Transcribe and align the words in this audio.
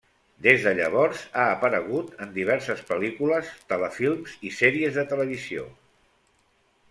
Des 0.43 0.63
de 0.67 0.71
llavors, 0.77 1.19
ha 1.41 1.43
aparegut 1.57 2.15
en 2.25 2.31
diverses 2.37 2.81
pel·lícules, 2.89 3.51
telefilms 3.73 4.35
i 4.49 4.53
sèries 4.61 4.97
de 5.01 5.07
televisió. 5.15 5.69